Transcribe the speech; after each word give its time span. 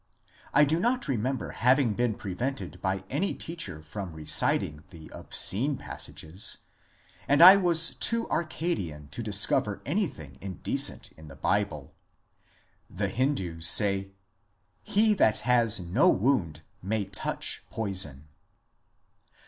I 0.51 0.65
do 0.65 0.79
not 0.79 1.07
re 1.07 1.15
member 1.15 1.51
having 1.51 1.93
been 1.93 2.15
prevented 2.15 2.81
by 2.81 3.03
any 3.11 3.35
teacher 3.35 3.83
from 3.83 4.13
reciting 4.13 4.83
the 4.89 5.11
obscene 5.11 5.77
passages, 5.77 6.57
and 7.27 7.39
I 7.39 7.55
was 7.57 7.93
too 7.93 8.27
Arcadian 8.31 9.09
to 9.09 9.21
discover 9.21 9.79
any 9.85 10.07
thing 10.07 10.39
indecent 10.41 11.11
in 11.17 11.27
the 11.27 11.35
Bible. 11.35 11.93
The 12.89 13.09
Hindus 13.09 13.67
say," 13.67 14.09
He 14.95 15.13
that 15.13 15.41
has 15.41 15.79
no 15.79 16.09
wound 16.09 16.63
may 16.81 17.05
touch 17.05 17.63
poison." 17.69 18.27